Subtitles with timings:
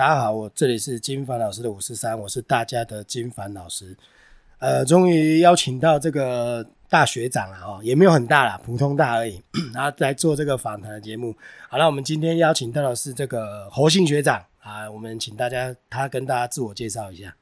[0.00, 3.96] 大家好，我这里是金凡老师的五四三，我是大家的金凡老师。
[4.60, 9.42] 呃，终于邀请到这个大学长了哦，也没有很大啦，普通大而已。
[9.74, 11.34] 然后来做这个访谈的节目。
[11.68, 17.34] 好了，我们今天邀请到的是这个侯信学长啊，我们请大家他跟大家自我介绍一下。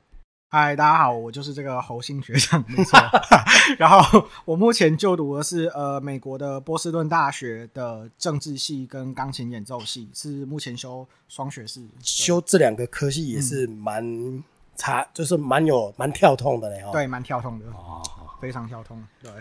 [0.48, 2.96] 嗨，大家好，我就是这个侯信学长，没错。
[3.78, 11.84] 然后我目前就读的是呃美国的波士顿大学的政治系跟钢琴演奏系，是目前修双学士。
[12.00, 14.44] 修这两个科系也是蛮
[14.76, 16.90] 差，就是蛮有蛮跳痛的嘞哦。
[16.92, 18.00] 对，蛮跳痛的哦，
[18.40, 19.04] 非常跳痛。
[19.20, 19.32] 对，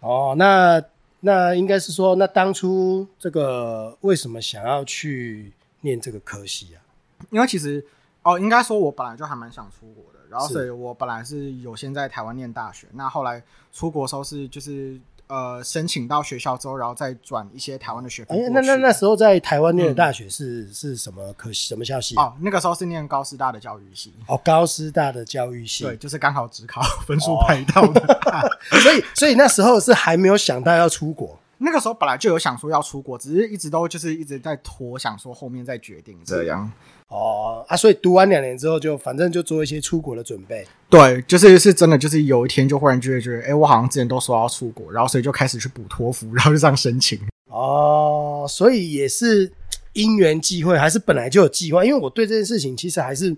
[0.00, 0.82] 哦，那
[1.20, 6.82] 那应该是说，那当初这个为什么想要去念这个科系啊？
[7.30, 7.86] 因为其实
[8.24, 10.17] 哦，应该说我本来就还蛮想出国的。
[10.30, 18.48] 然后，所以我本来是有先在台湾念大学，那后来出国时候是就是呃申请到学校之后，然后再转一些台湾的学费。
[18.50, 22.16] 那那那时候在台湾念的大学是是什么科什么校系？
[22.16, 24.12] 哦，那个时候是念高师大的教育系。
[24.26, 28.00] 哦，高师大的教育系，对，就是刚好只考 分数排到的。
[28.82, 31.38] 所以所以那时候是还没有想到要出国。
[31.60, 36.70] 那个时候本来就有想说要出国，只是一直都就是一直在拖，想说后面再决定这样。
[37.08, 40.66] 哦啊，所以读完两年之后，就反正就做一些出国的准备。
[40.90, 47.18] 对，就是是真的，就是有一天就忽然就会觉得，哎，我好像之前都说要出国，然后所以就开始去补托福，然后就这样申请。
[47.48, 49.50] 哦，所以也是
[49.94, 51.82] 因缘际会，还是本来就有计划？
[51.82, 53.28] 因为我对这件事情其实还是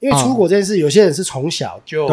[0.00, 2.08] 因为出国这件事，有些人是从小就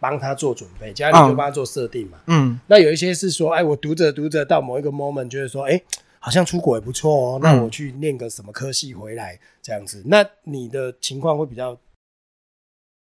[0.00, 2.18] 帮他做准备，家里就帮他做设定嘛。
[2.26, 5.80] 嗯，那有一些是说，哎，我读着读着到某一个 moment，觉得说，哎。
[6.24, 10.00] 好像出国也不错哦，那我去念个什么科系回来这样子。
[10.06, 11.76] 那你的情况会比较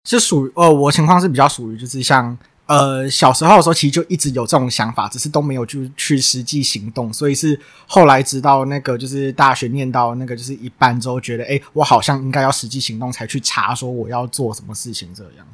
[0.06, 7.12] 是属于呃，我情况是比较属于就是像呃小时候的时候，其实就一直有这种想法，只是都没有就去实际行动。
[7.12, 15.46] 所以是后来直到那个就是大学念到那个就是一半之后，觉得哎，我好像应该要实际行动，才去查说我要做什么事情这样。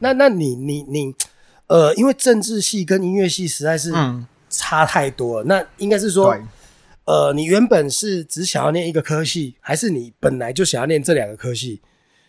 [0.00, 1.14] 那那你你你
[1.68, 3.94] 呃，因为政治系跟音乐系实在是
[4.50, 6.36] 差太多了，那应该是说。
[7.04, 11.80] 呃，你原本是只想要念一个科系，还是你本来就想要念这两个科系？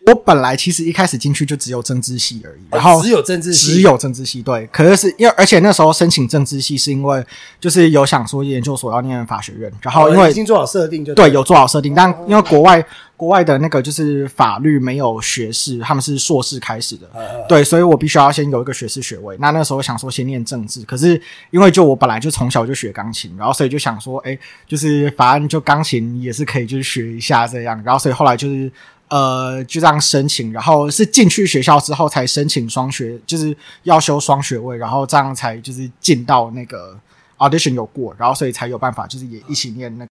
[0.06, 4.42] 我本来其实一开始进去就只有政治系而已，然后只有政治系，只有政治系。
[4.42, 7.24] 对，可是是因为而且那时候申请政治系是因为
[7.58, 12.84] 就是有想说研究所要念法学院，然后因为已经做好设定就对，有做好设定，但因为国外
[13.16, 17.08] 国外的那个就是法律没有学士，他们是硕士开始的，
[17.48, 19.36] 对，所以我必须要先有一个学士学位。
[19.38, 21.20] 那那时候想说先念政治，可是
[21.50, 28.70] 因为就我本来就从小就学钢琴，然后所以就想说，哎，就是反正就钢琴也是可以就是学一下这样，然后所以后来就是。
[29.08, 36.98] 呃，就这样申请，然后是进去学校之后才申请双学，就是要修双学位，然后这样才就是进到那个
[37.36, 40.06] audition 有过，然后所以才有办法，就是也一起念那。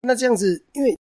[0.00, 0.96] 那这样子，因为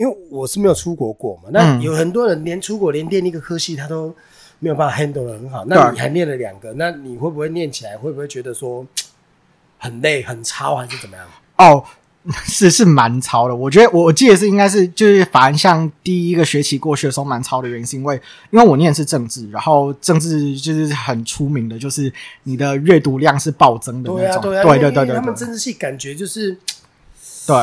[0.00, 4.14] 因为我是没有出国过嘛，那有很多人连出国连念一个科系他都
[4.58, 8.86] 没有办法 handle 的很好，那你还念了两个，那你会不会念起来会不会觉得说
[9.78, 11.26] 很累、很超还是怎么样？
[11.58, 11.84] 哦。
[12.44, 18.14] 是是蛮超的，我觉得我记得是应该是就是反而像第一个学期过去的时候蛮超的原因，是因为
[18.50, 22.12] 因为我念的是政治，然后政治就是很出名的，就是
[22.42, 26.58] 你的阅读量是暴增的那种，对对对对，他们政治系感觉就是
[27.46, 27.56] 对。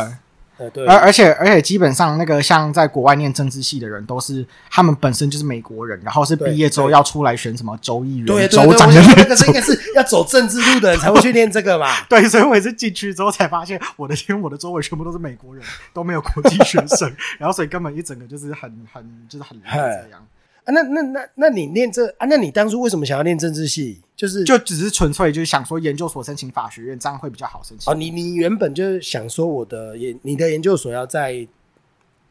[0.87, 11.87] 而而且而且基本上那个像在国外念政治系的人，都是他们本身就是美国人，然后是毕业之后要出来选什么州议员、州长的那个，应该是要走政治路的人才会去念这个嘛。
[12.09, 15.63] 对，所以我也是进去之后才发现，我的天，我的周围全部都是美国人，
[15.93, 19.77] 都没有国际学生， 然后所以根本一整个就是很很就是很这
[20.09, 20.19] 样。
[20.63, 22.25] 啊，那那那那你念这啊？
[22.27, 24.01] 那你当初为什么想要念政治系？
[24.17, 27.89] 就是就只是纯粹就是想说研究所申请法学院，这样会比较好申请。
[27.89, 31.47] 哦，你你原本就是想说我的研你的研究所要在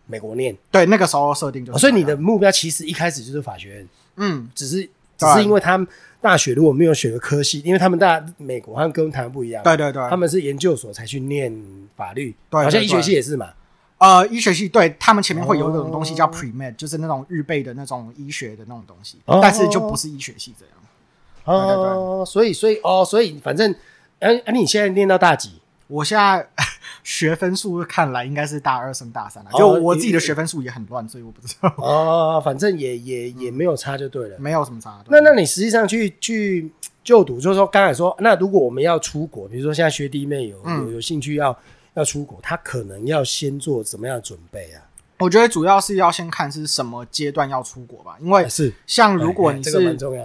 [0.06, 3.88] 美国念，对，那个时候设定就，所以你的目标其实一开始就是法学院。
[4.16, 4.82] 嗯，只是
[5.16, 5.86] 只是因为他们
[6.20, 11.54] 大学如果没有选个科系，因为他们大美国好像跟台湾不一样，对对对，他们是研究所才去念
[11.94, 13.50] 法律，对好像医学系也是嘛。
[13.98, 20.75] 呃，医学系对他们前面会有一种东西叫 pre med，就是那种预备的那种医学的那种东西，但是就不是医学系这样。
[21.46, 23.74] 哦，所以所以哦，所以反正，
[24.20, 25.52] 哎哎，你现在念到大几？
[25.86, 26.46] 我现在
[27.02, 31.72] 学分数看来应该是大二升大三了，就我自己的学分数也很乱，所以我不知道。
[31.78, 35.02] 哦，反正也也也没有差就对了，没有什么差。
[35.08, 36.70] 那那你实际上去去
[37.02, 41.56] 就读，就是说刚才说，那如果我们要出国，比如说现在学弟妹有有有兴趣要。
[41.96, 44.84] 要出国，他可能要先做怎么样的准备啊？
[45.18, 49.70] 我觉得主要是要先看是什么阶段要出国吧，因为是像如果你是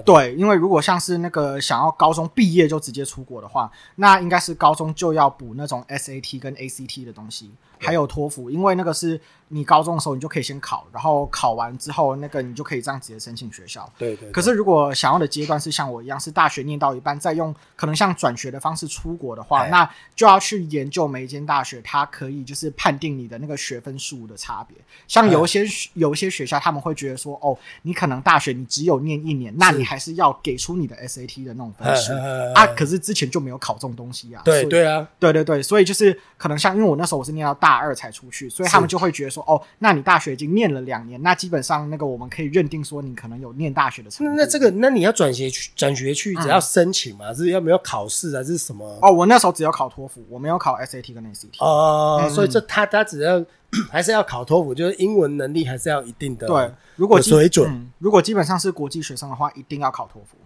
[0.04, 7.52] 对，因为如果像是那个想要高中毕业就直接出国的话，那应该是高中就要补那种 SAT 跟 ACT 的东西，
[7.82, 9.20] 还有托福，因为那个是
[9.50, 13.92] 你高中的时候你就可以先考，然后考完之后那个你就可以这样直接申请学校。
[13.98, 14.32] 对对。
[14.32, 24.78] 可是如果想要的阶段是像我一样是大学念到一半，再用可能像转学的方式出国的话，那就要去研究每一间大学，它可以就是判定你的那个学分数的差别。
[25.08, 32.14] 像有一些有一些学校他们会觉得说，哦，你可能大学你只有念一年，那你还是要给出你的 SAT 的那种分数
[32.56, 32.66] 啊。
[32.68, 34.42] 可是之前就没有考这种东西啊。
[34.46, 48.98] 对对啊，对对对，所以就是可能像因为我那时候我是念到大二才出去，所以他们就会觉得说，哦，那你大学已经念了两年，那基本上那个我们可以认定说你可能有念大学的成那这个，那你要转学去转学去，只要申请嘛，是要没有考试还是什么？
[49.02, 51.58] 哦，我那时候只有考托福，我没有考 SAT 跟 ACT。
[51.60, 53.44] 哦，所以这他他只要
[53.90, 60.38] 还是要考托福，就是英文能力还是要一定的对，如果水准，如果基本上是国际学生的话，一定要考托福。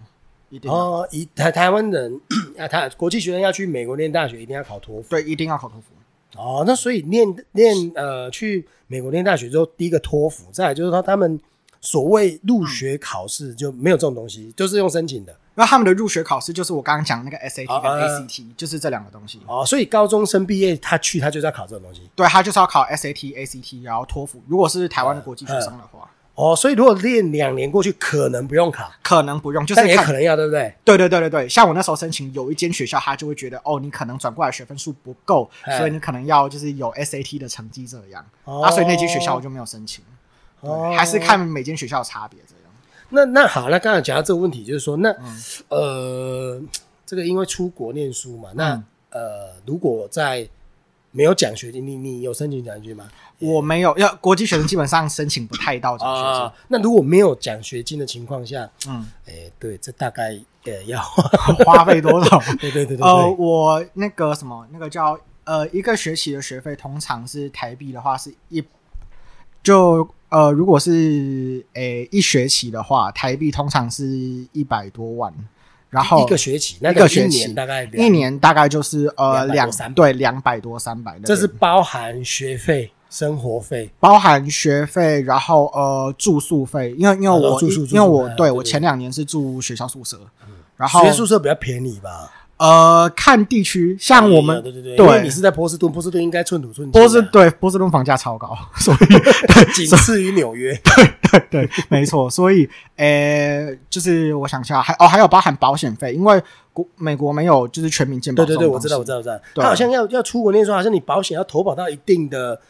[0.51, 2.21] 一定哦，以台台湾人
[2.57, 5.09] 啊，他国际学生要去美国念大学，一定要考托福。
[5.09, 5.87] 对，一定要考托福。
[6.35, 11.39] 哦，那所以念念呃，去美国念大学之后，第一个托福，再来就是说他们
[11.81, 15.35] 所谓入学考试就没有这种东西，就是用申请的。
[15.57, 19.39] 那他们的入学考试就是我刚刚讲那个 SAT 跟 ACT，就是这两个东西。
[19.47, 22.01] 哦，所以高中生毕业他去他就是要考这种东西。
[22.15, 24.41] 对他就是要考 SAT、ACT，然后托福。
[24.47, 26.09] 如果是台湾的国际学生的话。
[26.35, 30.75] 哦，所以如果练两年过去，可能不用考，可能不用，就是也可能要，对不对？
[30.83, 40.03] 对对对对对，像我那时候申请，有一间学校，他就会觉得，哦，你可能转过来学分数不够，所以你可能要就是有 SAT 的成绩这样，啊，所以那间学校我就没有申请，
[40.59, 42.61] 哦，还是看每间学校的差别这样。
[43.09, 45.15] 那那好，那刚才讲到这个问题，就是说，那
[45.69, 46.61] 呃，
[47.05, 50.45] 这个因为出国念书嘛，那呃，如果在
[51.15, 53.07] 没有奖学金，你你有申请奖学金吗？
[53.39, 56.51] 我没有，要国际学生基本上申请不太到奖学金。
[56.67, 61.01] 那如果没有奖学金的情况下，嗯，哎，对，这大概呃要
[61.65, 62.37] 花费多少？
[62.59, 63.07] 对对对对。
[63.07, 68.61] 呃，我那个什么，那个叫呃一个学期的学费，通常是台币的话是一，
[69.63, 74.05] 就呃如果是诶一学期的话，台币通常是
[74.51, 75.33] 一百多万。
[75.95, 90.19] 然后一个学期，一个学期大概一年大概就是呃两三对两百多三百，这是包含学费、生活费，包含学费，然后呃住宿费，因为因为我因为我对我前两年是住学校宿舍，
[90.75, 92.29] 然后学校宿舍比较便宜吧。
[92.57, 96.91] 呃，看地区，像我们对对对，因为你是在波士顿，波士顿应该寸土寸金。
[96.91, 98.97] 波士对波士顿房价超高， 所以
[99.75, 100.73] 仅次于纽约。
[100.81, 102.29] 对对对，没错。
[102.29, 106.41] 所以，呃，就是我想一下，还哦，还有包含保险费，因为
[106.71, 108.45] 国美国没有就是全民健保。
[108.45, 109.37] 对对对，我知道我知道我知道。
[109.55, 112.61] 他好像要要出国念书，好像你保险要投保到一定的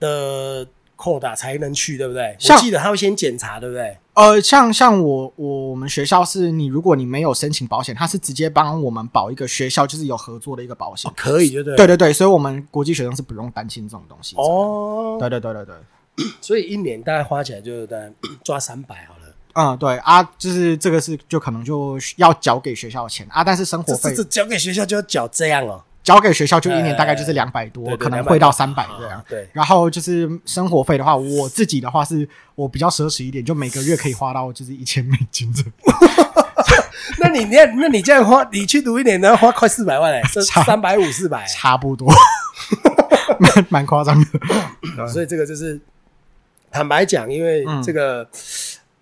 [0.00, 0.66] 的
[1.02, 2.36] 扣打才能去，对不对？
[2.48, 3.98] 我记得他会先检查，对不对？
[4.14, 14.36] 呃，像像我我我们学校是你，如果你没有申请保险，他是直接帮我们保一个学校，就是有合作的一个保险，可以，对对对对对，所以我们国际学生是不用担心这种东西。
[14.36, 18.12] 哦，对对对对对， 所以一年大概花起来就大概
[18.44, 19.34] 抓三百好了。
[19.54, 25.82] 嗯，对啊，就是这个是就可能就要缴给学校钱啊，但是生活费交给学校就要缴这样哦。
[26.02, 29.24] 交给学校就一年大概就是两百多，可能会到三百这样。
[29.28, 35.62] 对，然后就是生活费的话，我自己的话是我比较奢侈一点，就每个月可以花到就是一千美金这。
[37.18, 40.20] 那你那那你这样花，你去读一年要花快四百万哎，
[40.66, 42.12] 三百五四百，差不多，
[43.38, 45.06] 蛮蛮夸张的。
[45.06, 45.80] 所以这个就是
[46.70, 48.26] 坦白讲，因为这个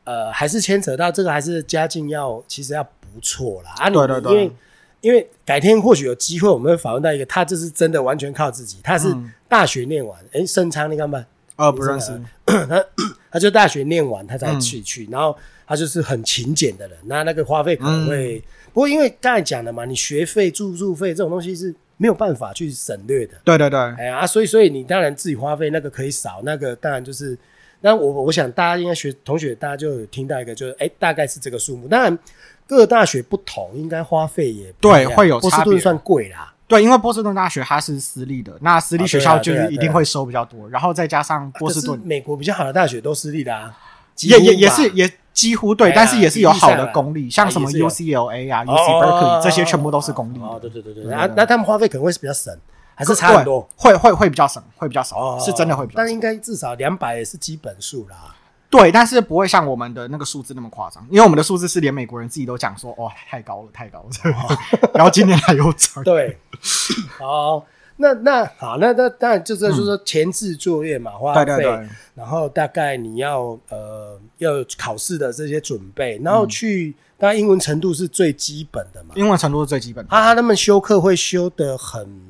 [0.04, 3.73] 呃，还是牵扯到这个，还是家境要其实要不错啦。
[3.78, 4.52] 啊，对对对，因为。
[5.00, 8.78] 因为改天或许有机会，我们会访问到一个，他这是真的完全靠自己。
[8.83, 9.14] 他是
[9.49, 11.25] 大学念完，哎，盛昌，你看吧，
[11.57, 12.12] 哦，不认识。
[12.45, 12.85] 他，
[13.33, 15.35] 他就大学念完，他才去去，然后
[15.66, 18.42] 他就是很勤俭的人，那那个花费可能会，
[18.75, 27.38] 不过因为刚才讲了嘛，你学费、住宿费这种东西是没有办法去省略的，对对对，哎呀，所以所以你当然自己花费那个可以少，那个当然就是，
[27.80, 32.19] 那我我想大家应该学同学，大家就有听到一个，就是哎，大概是这个数目，当然。
[32.70, 36.54] 各大学不同，应该花费也对，会有波士顿算贵啦。
[36.68, 40.70] 对，因为波士顿大学它是私立的，那私立学校就是一定会收比较多。
[40.70, 43.76] 然后再加上波士顿，美国比较好的大学都私立的啊，
[44.20, 50.38] 也也也是也几乎对，但是也是有好的公立，像什么 UCLA 啊、UC Berkeley 这些全部都是公立。
[50.38, 52.56] 哦，对对对对，那那他们花费可能会是比较省，
[52.94, 53.68] 还是差很多？
[53.74, 55.96] 会会会比较省，会比较少，是真的会比较。
[55.96, 58.36] 但应该至少两百也是基本数啦。
[58.70, 64.10] 对，但是不会像我们的那个数字那么夸张，因为我们的数字是连美国人自己都讲说，哇，太高了，太高了。
[64.94, 66.02] 然后今年还有涨。
[66.04, 66.38] 对，
[67.18, 71.64] 好，那那好，那那当然就是说说前置作业嘛，花费，
[72.14, 80.16] 然后大概你要呃要考试的这些准备，然后去，当然英文程度是最基本的嘛，英文程度是最基本的。
[80.16, 82.29] 啊，他们修课会修的很。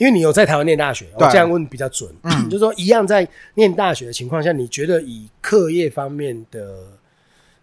[0.00, 2.10] 因为你有在台湾念大学，我这样问比较准。
[2.22, 6.74] 嗯， 就是说一样在念大学的情况下，你觉得以课业方面的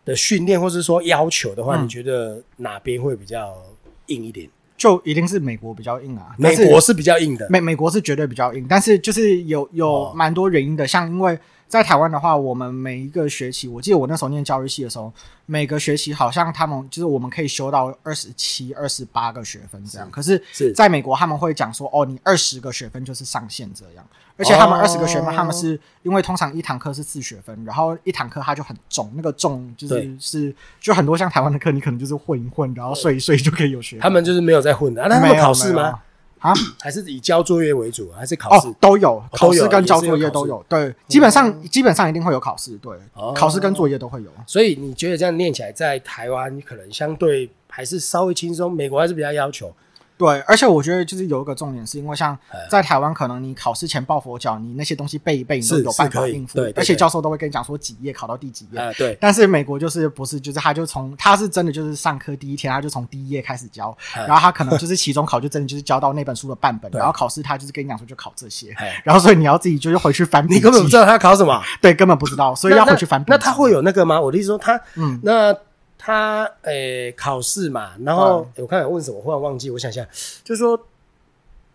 [0.06, 3.58] 的训练，或是说要求的话，你觉得哪边会比较
[4.06, 4.48] 硬一点？
[4.78, 11.38] 就一定是美国比较硬啊，美国是比较硬的，美美国是绝对比较硬，但是就是有有蛮多原因的，像因为。
[11.68, 15.12] 在台湾的话，我们每一个学期，我记得我那时候念教育系的时候，
[15.46, 20.10] 每个学期好像他们就是我们可以修到二十七、二十八个学分这样。
[20.10, 20.42] 可是，
[20.74, 24.06] 在美国他们会讲说，哦，你二十个学分就是上限这样。
[24.40, 34.02] 而且他们二十个学分，他们是因为通常一堂课是四学分，然后一堂课它就很重，那个重就是是就很多像台湾的课，你可能就是混一混，然后睡一睡就可以有学分。
[34.04, 36.00] 他们就是没有在混的，那他们考试吗？
[36.40, 40.64] 啊， 还是以交作业为主，还是考试都有，考试跟交作业都有。
[40.70, 42.94] 对，基本上基本上一定会有考试，对，
[43.36, 44.30] 考试跟作业都会有。
[44.46, 49.74] 所以你觉得这样念起来，在台湾可能相对还是稍微轻松，美国还是比较要求。
[50.18, 52.38] 对，而且我觉得就是有一个重点，是因为像
[52.70, 56.58] 在台湾，可能你考试前抱佛脚，你那些东西背一背，你都有办法应付。
[56.58, 58.94] 对，而且教授都会跟你讲说几页考到第几页。
[58.98, 59.16] 对。
[59.22, 70.44] 但是美国就是不是，就是他就从他是真的就是上课第一天他就从第一页开始教，然后他可能就是期中考就真的就是教到那本书的半本，然后考试他就是跟你讲说就考这些， 然后所以你要自己就是回去翻。
[70.50, 71.62] 你根本不知道他考什么？
[71.82, 73.24] 对，根本不知道，所以要回去翻。
[73.28, 74.20] 那他会有那个吗？
[74.20, 75.56] 我的意思说他，嗯，那。
[75.98, 79.70] 他诶，考试嘛，然后我看问什么，忽然忘记。
[79.70, 80.06] 我想想，
[80.44, 80.80] 就是说，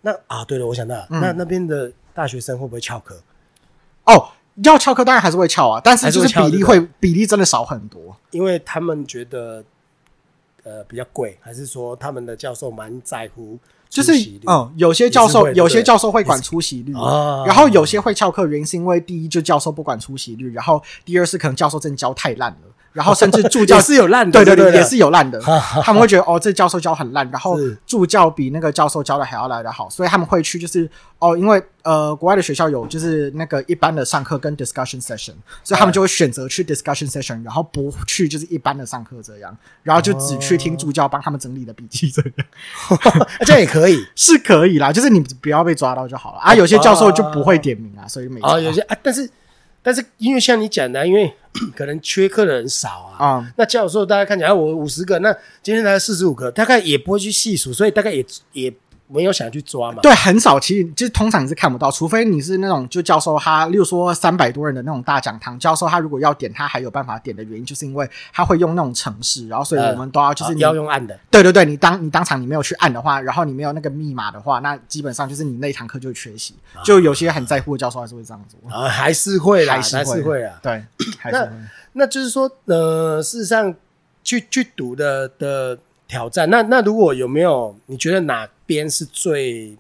[0.03, 3.21] 那啊，对了，我想到，那那边的大学生会不会翘课？
[4.05, 4.29] 哦，
[4.65, 9.65] 要翘课当然还是会翘啊，但是就是比例会比例真的少很多，因为他们觉得
[10.63, 13.59] 呃比较贵，还是说他们的教授蛮在乎？
[13.89, 14.13] 就是
[14.47, 16.95] 嗯，有些教授有些教授会管出席率，
[17.47, 22.72] 然后有些会翘课，原因是因为第一就教授不管出席率，然后第二是可能教授真的教太烂了。
[22.93, 25.41] 然后甚至助教是有烂的，对对对，也是有烂的。
[25.83, 27.57] 他们会觉得哦，这教授教很烂，然后
[27.87, 35.33] 助教比那个教授教的还要来得好，所以他们会去就是哦，因为呃，国外的学校有就是那个一般的上课跟 discussion session，
[35.65, 46.55] 所以他们就会选择去 discussion session，然后不去就是一般的上课这样，然后就只去听助教帮他们整理的笔记这样， 这也可以， 是可以啦，就是你不要被抓到就好了啊。
[46.55, 49.29] 有些教授就不会点名啊，所以每啊有些啊，但是。
[49.83, 51.33] 但是因为像你讲的，因为
[51.77, 58.73] 可能缺课的人少啊，啊，那教授大家看起来我五十个，那今天才四十五个，大概也不会去细数，所以大概也也。
[59.13, 60.01] 没有想去抓嘛？
[60.03, 71.19] 对，很少，其实就通常你是看不到，除非你是那种就教授他，例如说三百多人的那种大讲堂，教授他如果要点，他还有办法点的原因，就是因为他会用那种程式，然后所以我们都要就是你要用按的。
[71.31, 76.55] 对对对，你当你当场你没有去按的话，然后你没有那个密码的话，那基本上就是你那一堂课就缺席。
[76.85, 80.59] 就有些很在乎的教授还是会这样做啊，还是会啦，还是会啊。
[80.63, 80.83] 对，
[81.31, 81.49] 那
[81.93, 83.75] 那就是说，呃，事实上
[84.25, 85.79] 去去读的的
[86.09, 89.77] 挑战，那那如果有没有你觉得哪边是最？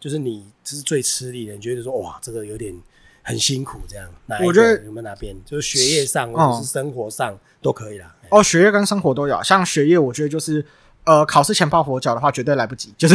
[0.00, 2.74] 就是你这是最吃力的，你觉得说哇，这个有点
[3.22, 4.06] 很辛苦，这样。
[4.44, 8.14] 我觉得有没有哪边，就是学业上或者是生活上都可以啦。
[8.28, 9.42] 哦，学业跟生活都有。
[9.42, 10.62] 像学业，我觉得就是
[11.04, 13.14] 呃，考试前抱佛脚的话，绝对来不及，就是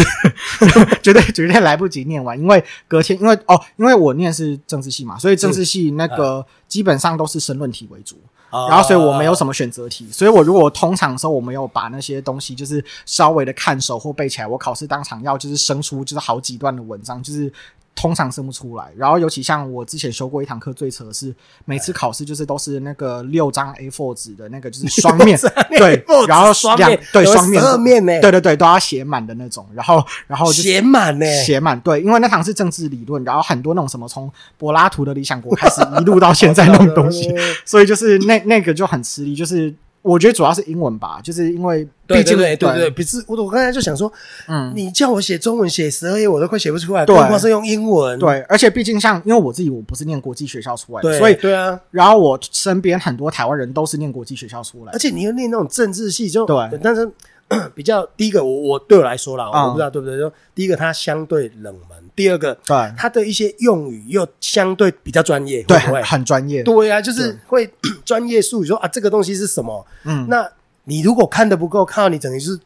[1.03, 8.17] 绝对绝对来不及念完，因为隔天，因为哦，因为我念是政治系嘛，所以政治系那个基本上都是申论题为主。
[8.51, 17.51] 然后，所以我没有什么选择题，所以我如果通常的时候我没有把那些东西就是稍微的看熟或背起来，我考试当场要就是生出就是好几段的文章，就是。
[17.99, 25.37] 通常生不出来，然后尤其像我之前修过一堂课，最扯的是每次考试就是都是那个六张 A4 纸的那个就是双面
[25.77, 37.29] 对，然后双面对双面面呢，对对对，都要写满的那种，然后然后写满呢，写满对，因为那堂是政治理论，然后很多那种什么从柏拉图的理想国开始一路到现在那种东西，
[37.65, 39.75] 所以就是那那个就很吃力，就是。
[40.01, 44.11] 我觉得主要是英文吧，就是因为毕竟对对对，不是我我刚才就想说，
[44.47, 48.17] 嗯，你叫我写中文写十二页，我都快写不出来，何况是用英文。
[48.17, 51.79] 对，而且毕竟像因为我自己我不是念国际学校出来的，所以对啊。
[51.91, 57.09] 然后我身边很多台湾人都是念国际学校出来，而且你又念那种政治系，就对，但是
[57.75, 61.97] 比较第一个，我我对我来说啦，我不知道对不对，就第一个它相对冷门。
[62.15, 67.69] 第二个，对它的一些用语又相对比较专业，对，很专业，对啊，就是会
[68.03, 69.85] 专业术语说啊，这个东西是什么？
[70.03, 70.49] 嗯，那
[70.83, 72.59] 你如果看的不够，看到你整于是。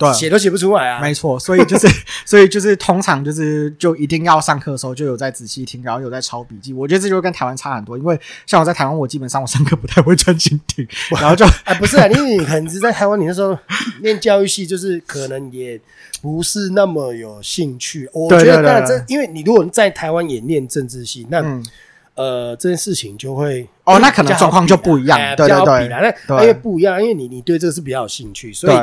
[0.00, 0.98] 对，写都写不出来啊！
[0.98, 1.86] 没错，所以就是，
[2.24, 6.72] 所以就是通常就是就一定要上课的时候就有在仔细听，然后有在抄笔记。
[6.72, 10.88] 我觉得这就跟台湾差很多，因为像我在台湾，我基本上我上课不太会专心听，
[11.20, 13.54] 然后就啊 不是啊，因为你可能是在台湾，你那时候
[14.00, 15.78] 念教育系，就是可能也
[16.22, 18.08] 不是那么有兴趣。
[18.14, 21.44] 我觉得那这，因为你如果在台湾也念政治系，那
[22.14, 28.76] 呃这件事情就会哦，那可能状况就不一样，对对对，那因为不一样，因为你你对这个是比较有兴趣，所以。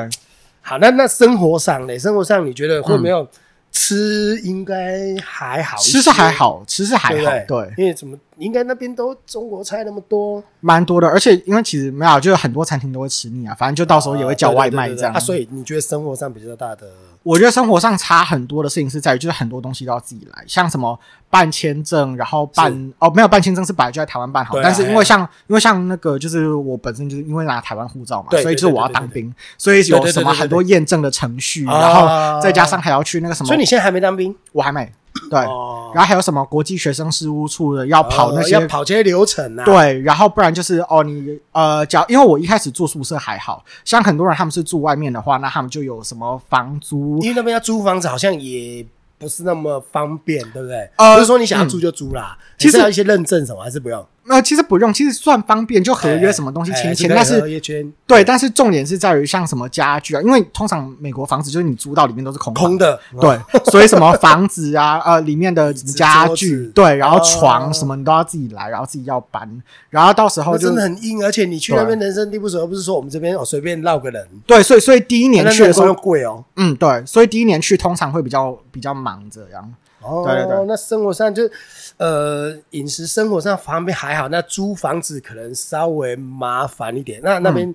[0.68, 1.98] 好，那那生活上呢？
[1.98, 3.26] 生活上你觉得会没有
[3.72, 15.14] 吃应该还好，吃是还好，吃是还好，对，因为怎么应该那边都中国菜那么多，蛮多的，而且因为其实没有，就是很多餐厅都会吃腻啊，反正就到时候也会叫外卖这样。
[15.14, 16.88] 啊，所以你觉得生活上比较大的？
[17.24, 20.98] 我觉得生活上差很多的事情是在于，就是很多东西都要自己来，像什么
[21.30, 34.90] 办签证，然后办哦，没有办签证是本来就在台湾办好，但是因为像因为像那个就是我本身就是因为拿台湾护照嘛，所以就是我要当兵，所以有什么很多验证的程序，然后再加上还要去那个什么，所以你现在还没当兵，我还没。
[35.30, 39.66] 对，然后还有什么国际学生事务处的要跑那些要跑这些流程啊？
[39.66, 48.86] 对，然后不然就是哦，你呃，假因为我一开始住宿舍还好像很多人他们是住外面的话，那他们就有什么房租，因为那边要租房子好像也
[49.18, 50.90] 不是那么方便，对不对？
[50.98, 54.06] 呃，不是说你想要租就租啦，其实要一些认证什么还是不用。
[54.28, 57.10] 呃，其实不用，其实算方便，就合约什么东西签签。
[57.14, 57.42] 但是
[58.06, 63.40] 对，但是重点是在于像什么家具啊，因为通常美国房子就是你租到里面都是空空的，对，
[63.72, 69.50] 所以什么房子啊，呃，里面的家具，对，然后床什么你都要自己来，然后自己要搬，
[69.90, 79.74] 然后到时候真的很硬，而且你去那边人生地不熟，又不是说我们这边哦随便绕个人，对，所以所以第一年去的时候贵哦，嗯，对，所以第一年去通常会比较比较忙这样。
[80.08, 81.44] 哦，对对对，那生活上就，
[81.98, 87.20] 呃，饮食生活上方面还好，那租房子可能稍微麻烦一点。
[87.24, 87.74] 那那边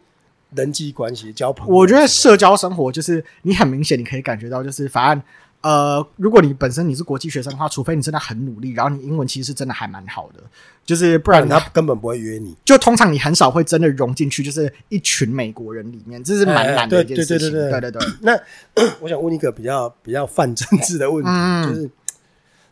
[0.55, 5.23] 人际关系、交朋友，我觉得社交生活就是你很明显你可以感觉到，就是反正
[5.63, 10.43] 呃，如果你本身你是国际学生的话，除非你真的很努力，然后你英文其实是真的还蛮好的，
[10.85, 12.57] 就是不然他根本不会约你。
[12.65, 17.51] 就通常你很少会真的融进去，就是一群美国人里面，这是蛮难的一件事情。
[17.53, 18.33] 对对对，那
[19.01, 21.91] 我想问一个比较比较泛政治的问题，就是。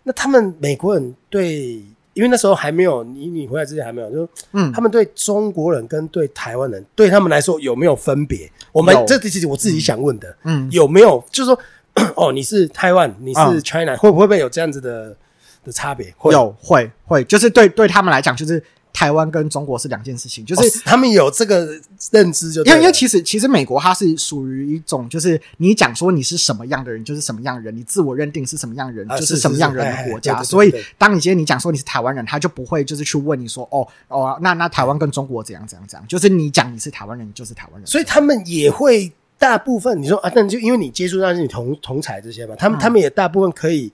[0.03, 1.83] 那他们美国人对，
[2.15, 8.51] 因为那时候还没有你，你回来之前还没有，就嗯，他们对中国人跟对台湾人，对他们来说有没有分别？
[8.73, 11.59] 我们这其实我自己想问的，嗯，有没有就是说，
[12.17, 15.17] 哦，你是台湾，你是 China，会不会不会有这样子的
[15.65, 16.13] 的差别？
[16.17, 18.63] 会有，会会，就是对对他们来讲，就是。
[18.93, 30.43] 台湾跟中国是两件事情，就是他们有这个认知，就因为因为其实其实美国它是属于一种，就是你讲说你是什么样的人，就是什么样的人，你自我认定是什么样的人，就是什么样人的国家。
[30.43, 37.87] 所以当你今天你讲说你是台湾人，他就不会就是去问你说哦哦，那那台湾跟中国怎样怎样怎样，就是你讲你是台湾人，你就是台湾人。
[37.87, 43.93] 所以他们也会大部分你说啊，但就因为你接触到是你同同彩这些吧，他们他们也大部分可以。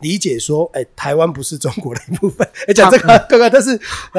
[0.00, 2.46] 理解说，哎，台湾不是中国的一部分。
[2.68, 3.78] 哎，讲这个哥哥，但是，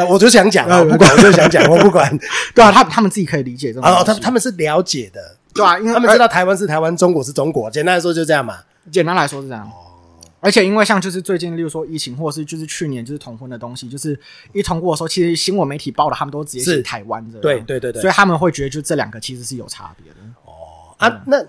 [0.09, 2.09] 我就想讲啊，不管，我就想讲，我不管。
[2.53, 3.83] 对啊，他他们自己可以理解这种。
[3.83, 7.69] 哦，他他们是了解的，对啊，因为他们知道台湾是台湾，中国是中国。
[7.71, 8.59] 简单来说就这样嘛。
[8.91, 9.65] 简单来说是这样。
[9.65, 9.71] 哦。
[10.41, 14.17] 而且因为像就是最近，例如说疫情，或是就是去年就是同婚的东西，就是
[14.53, 17.39] 一通过的时候，其实新闻媒体报的，他们都直接是台湾的。
[17.39, 18.01] 对对对对。
[18.01, 20.17] 所以他们会觉得，就这两个其实是有差别的。
[20.45, 21.43] 哦啊，那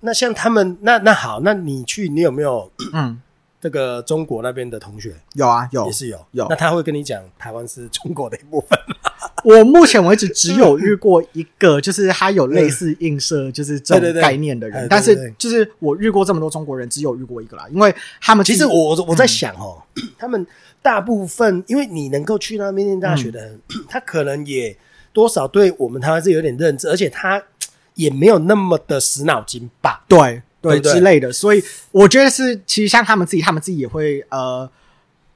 [0.00, 3.20] 那像他们，那那好，那你去，你有没有嗯？
[3.60, 6.46] 这个中国那边的同学有啊，有也是有有。
[6.48, 8.78] 那他会跟你讲台湾是中国的一部分。
[9.44, 14.86] 我目前为止只有遇过一个，就是他有类似映射，就是这种 概念的人。
[14.90, 17.66] 但是就是我遇过这么多中国人，只有遇过一个啦。
[17.72, 19.80] 因为他们其实我我在想哦，
[20.18, 20.44] 他们
[20.82, 24.76] 大部分因为你能够去那边念大学的人， 他可能也
[25.12, 27.40] 多少对我们台湾是有点认知，而且他
[27.94, 30.04] 也没有那么的死脑筋吧？
[30.08, 30.42] 对。
[30.70, 34.68] 对之类的，所以我觉得是，其实像他们自己，他们自己也会呃，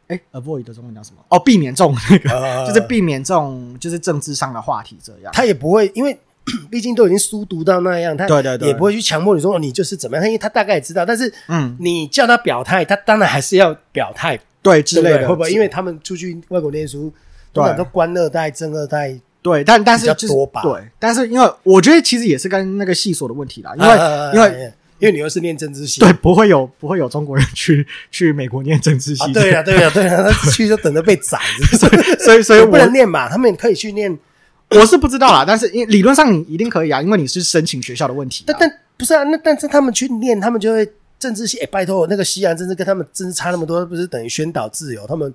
[0.08, 1.18] 哎，avoid 的中文叫什么？
[1.28, 4.98] 哦，避免这种那个， 就是避免这种就是政治上的话题。
[5.02, 6.18] 这样，他也不会，因为
[6.70, 11.04] 毕竟都已经书读到那样，他对对对，也不会去强迫你说你就是怎么样，因为他大概也知道。
[11.06, 15.52] 但是，嗯，你叫他表态，他当然还是要表态，对之类的，会不会？
[15.52, 17.12] 因为他们出去外国念书，
[17.52, 24.72] 对，都官二代、正二代，对，但但是多吧，对，但是因为我觉得其实也是跟那个系所的问题啦，因为因为。
[25.00, 31.38] 因为你又是念政治系，对，不会有不会有中国人去 去美国念政治系，对呀，对呀，对呀，他 去就等着被宰，
[32.18, 34.16] 所以所以不能念嘛，他们可以去念，
[34.68, 45.32] 我是不知道啦，但是因理论上你一定可以啊，因为你是申请学校的问题，但但不是啊，那但是他们去念，他们就会政治系，哎，拜托，那个西洋政治跟他们政治差那么多，不是等于宣导自由，他们。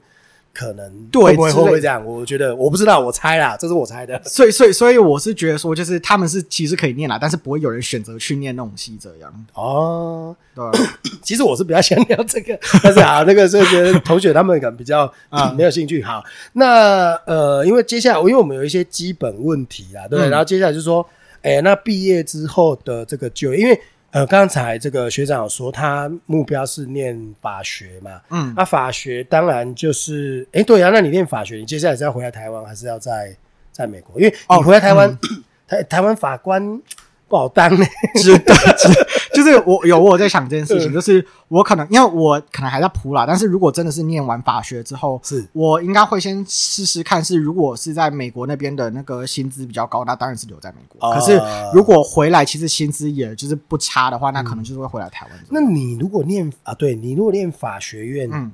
[0.55, 2.03] 可能会不会会不会这样？
[2.05, 4.19] 我觉得我不知道，我猜啦，这是我猜的。
[4.23, 9.45] 所以所以所以我是觉得说，就是他们是其实可以念啦，但是不会有人选择去念那种系这样。
[9.53, 10.63] 哦，对。
[11.21, 16.01] 其实我是比较想聊这个， 但是啊，那个这些同学他们可能比较啊没有兴趣。
[16.01, 20.29] 好，那呃，因为接下来因为我们有一些基本问题啦，对不对？
[20.29, 21.05] 然后接下来就是说，
[21.41, 23.77] 哎，那毕业之后的这个就业，因为。
[24.15, 28.21] 呃，刚才这个学长有说，他目标是念法学嘛？
[28.29, 33.35] 嗯，那法学当然就是，哎，对啊，那你念法学，你接下来是要回来台湾，还是要在
[33.73, 34.17] 在美国？
[34.17, 35.19] 因为你回来台湾，
[35.67, 36.81] 台台湾法官
[37.27, 37.85] 不好当呢。
[38.15, 38.87] 知道知
[39.35, 51.11] 就是我有我有在想这件事情， 就是我可能因为我可能还在普啦，但是如果真的是念完法学之后，是我应该会先试试看，是如果是在美国那边的那个薪资比较高，那当然是留在美国。
[51.13, 51.39] 可是
[51.73, 55.39] 如果回来，其实薪资也就是不差的话，那可能就是会回来台湾。
[55.49, 58.51] 那你如果念啊，对你如果念法学院，嗯，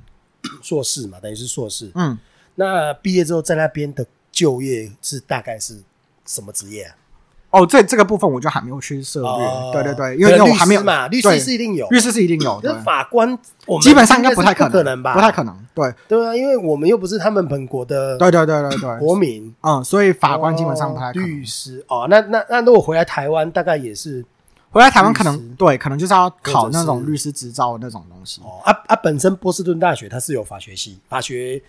[0.60, 2.18] 硕士嘛，等于是硕士，嗯，
[2.56, 5.82] 那毕业之后在那边的就业是大概是
[6.26, 6.96] 什么职业啊？
[7.52, 13.38] 哦，这这个部分我就还没有去涉猎，对对对，因为我还没有嘛，律师是一定有，律师是一定有，那法官
[13.82, 15.92] 基本上应该不太可能吧，不太可能，对。
[16.08, 24.24] 对啊，因为我们又不是他们本国的，对对对对对，国民，嗯，所以法官基本上不太律师哦，那那那如果回来台湾，大概也是
[24.70, 28.40] 回来台湾可能对，可能就是要考那种律师执照那种东西。
[28.42, 31.62] 哦啊啊，本身波士顿大学它是有法学系，法学。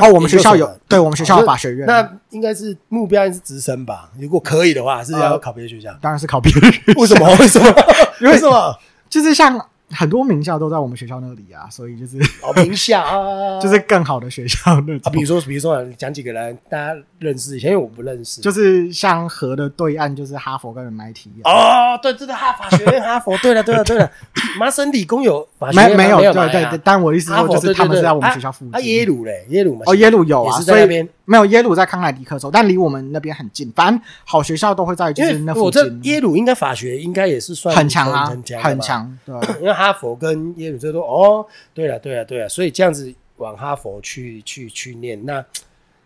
[0.00, 4.10] 哦，我们学校有，对我们学校法学院，那应该是目标是直升吧？
[4.18, 7.00] 如果可以的话，是要考别的学校，当然是考别的学校。
[7.00, 7.28] 为什么？
[7.38, 7.74] 为什么？
[8.22, 8.78] 为什么？
[9.08, 9.60] 就是像。
[9.90, 15.12] 很多名校都在我们学校那里啊， 所以就是哦，名校 啊，就是更好的学校那种。
[15.12, 18.40] 比如说，比如说讲几个人，大家认识一下，因为我不认识。
[18.40, 21.28] 就是像河的对岸，就是哈佛跟 MIT。
[21.44, 23.36] 哦，对，这个哈法学院，哈佛。
[23.38, 24.10] 对了，对了，对了，
[24.58, 26.18] 麻省理工有法学院没有？
[26.18, 26.80] 没有，对对。
[26.84, 28.74] 但我意思说，就是他们是在我们学校附近。
[28.74, 29.82] 啊，耶鲁嘞，耶鲁嘛。
[29.86, 33.70] 哦，耶鲁有啊，所以没有耶鲁在康乃狄克州，但离我们那边很近。
[33.70, 35.80] 反正好学校都会在就是那附近。
[35.80, 39.18] 我耶鲁应该法学应该也是算很强啊，很强，很强。
[39.24, 45.44] 对， 因为哈佛跟耶鲁这都哦，对了，对了，对了，所以这样子往哈佛去去去念，那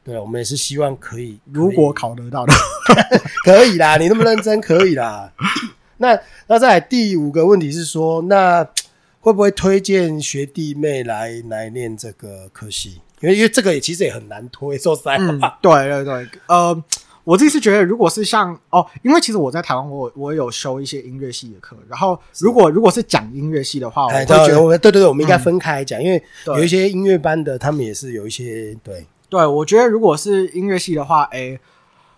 [0.05, 2.53] 对，我们也是希望可以，如果考得到的，
[3.47, 5.33] 可以啦，你那么认真，可以啦。
[5.97, 8.63] 那那再第五个问题是说，那
[9.21, 13.01] 会不会推荐学弟妹来来念这个科系？
[13.25, 16.85] 因为因为这个也其实也很难推，说实在话，对对对，呃。
[17.25, 21.75] 我自己是觉得，如果是像哦，因为其实我在台湾，我我有修一些音乐系的课。
[21.89, 29.47] 然后，如果如果是讲音乐系的话，我会觉得，对对对，我们应该分开讲，因为有一些音乐班的，他们也是有一些对对。
[29.47, 31.59] 我觉得，如果是音乐系的话，哎，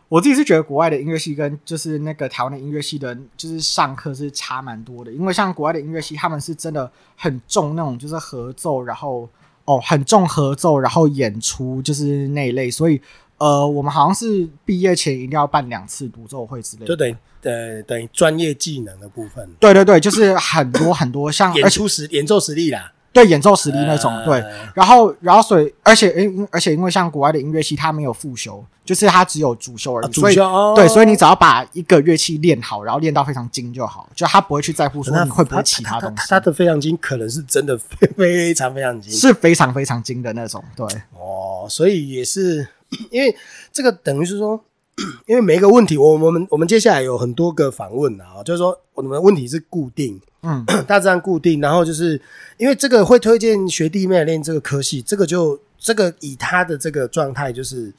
[0.08, 5.12] 我自己是觉得国外的音乐系跟就是那个台湾的音乐系的，就是上课是差蛮多的。
[5.12, 9.28] 因为像国外的音乐系，他们是真的很重那种，就是合奏，然后
[9.66, 13.00] 哦，很重合奏，然后演出就是那一类，所以。
[13.38, 19.46] 呃，我们好像是毕业前一定要办两次独奏会之类的，就等于呃等于专业技能的部分。
[19.60, 24.12] 对对对，就是很多很多像演出实演奏实力啦，对演奏实力那种。
[24.24, 30.08] 对，然后然后所以而且因而且因为像国外的音乐系，它没有复修，就是它只有主修而已。
[30.10, 36.28] 主修对，所以你只要把一个乐器练好，然后练到非常精就好，就他不会去在乎说你会不会其他东西。
[36.28, 40.62] 他的非常精可能是真的非非常非常精，是非常非常精的那种。
[40.76, 42.68] 对哦，所以也是。
[43.10, 43.36] 因为
[43.72, 44.62] 这个等于是说，
[45.26, 52.20] 因为每一个问题，我我们我们接下来有很多个访问啊，就是说我们问题是固定，嗯， 大致上固定，然后就是
[52.56, 57.92] 因为这个会推荐学弟妹练这个科系，这个就这个以他的这个状态，就是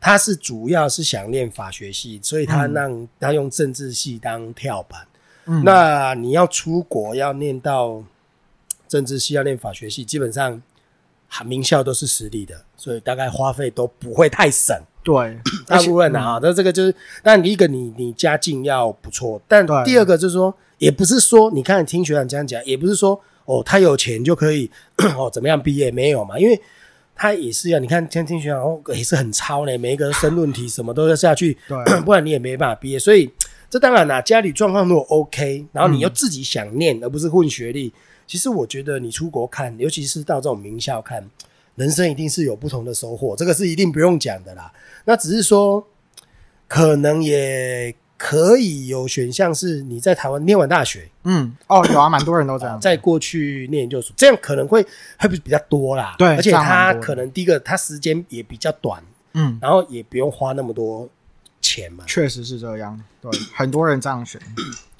[0.00, 5.06] 他是主要是想练法学系，所以他让他用政治系当跳板。
[5.44, 8.02] 嗯，那你要出国要念到
[8.88, 10.62] 政治系，要练法学系，基本上。
[11.46, 14.76] 名校都是实力的，所以大概花费都不会太省。
[15.02, 24.70] 对， 大部分的啊，那这个就是，但第一个你你家境要不错，但第二个就是说，也不是说你看听学长这样讲，也不是说哦他有钱就可以
[25.16, 26.38] 哦怎么样毕业没有嘛？
[26.38, 26.60] 因为
[27.16, 32.98] 他也是要你看像听学长哦也是很超呢，每一个申论题什么都要下去，对 不然你也没办法毕业。
[32.98, 33.30] 所以
[33.68, 37.92] 这当然啦，家里状况如果 OK，然后你又自己想念，而不是混学历。
[38.26, 41.28] 其实我觉得你出国看，尤其是到这种名校看，
[41.76, 44.72] 人生一定是有不同的收获，这个是一定不用讲的啦。
[45.04, 45.86] 那只是说，
[46.68, 54.84] 可能也可以有选项是你在台湾念完大学，嗯，哦，有啊，蛮多人都这样，在过去念研究所，这样可能会
[55.18, 56.14] 会比较多啦。
[56.18, 59.02] 对，而且他可能第一个他时间也比较短，
[59.32, 61.08] 嗯，然后也不用花那么多
[61.60, 62.04] 钱嘛。
[62.06, 64.40] 确实是这样，对，很多人这样选。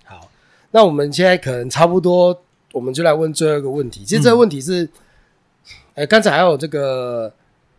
[0.05, 0.31] 好，
[0.71, 2.43] 那我们现在可能差不多。
[2.73, 4.05] 我们就来问最后一个问题。
[4.05, 4.89] 其实这个问题是，
[6.01, 7.33] 哎，刚才还有这个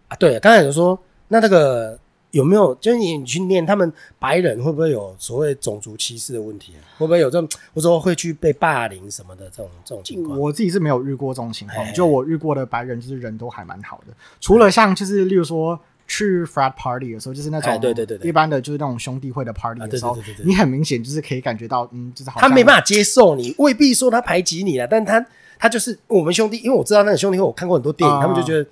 [0.07, 0.97] 啊，对，刚才有说，
[1.29, 1.97] 那那个
[2.31, 2.75] 有没有？
[2.75, 6.73] 就是你你去念，他们白人会不会有所谓种族歧视的问题？
[6.97, 10.39] 会不会有这种，或者说会去被霸凌什么的这种这种情况？
[10.39, 15.79] 我自己是没有遇过这种情况，就我遇过的白人，就是人都还蛮好的，除了像就是例如说。
[16.07, 25.25] 去 frat party 的时候，就是那种对对对对，一般的就是那种兄弟会的 party 的时候，你很明显就是可以感觉到，嗯，就是他没办法接受你，未必说他排挤你了，但他
[25.61, 28.67] 他就是我们兄弟，因为我知道那个兄弟会，我看过很多电影，他们就觉得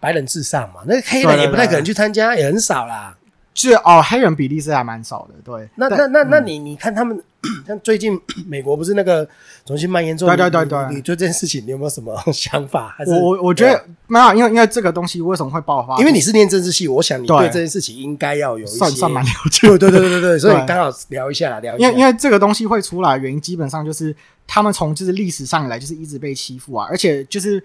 [0.00, 3.16] 白人至上嘛，那个黑人也不太可能去参加，也很少啦。
[3.54, 5.34] 是哦，黑人比例是还蛮少的。
[5.44, 7.22] 对，那那那那你你看他们，
[7.66, 9.28] 像最近美国不是那个
[9.66, 12.94] 重新蔓延之后，对对对对，你对这件事情你有没有什么想法？
[12.96, 15.98] 还是我我我觉得没有，因为因为这个东西为什么会爆发？
[15.98, 19.68] 因为你是念政治系，我想你对这件事情应该要有一些算算蛮了解。
[19.68, 21.76] 对对对对对，所以刚好聊一下聊。
[21.76, 24.14] 因为因为这个东西会出来，原因基本上就是
[24.46, 27.62] 他们从就是历史上来就是一直被欺负啊，而且就是